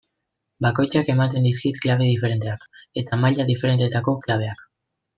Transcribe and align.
Bakoitzak 0.65 1.11
ematen 1.15 1.45
dizkit 1.49 1.77
klabe 1.85 2.09
diferenteak, 2.13 2.67
eta 3.05 3.23
maila 3.23 3.49
diferentetako 3.55 4.21
klabeak. 4.27 4.71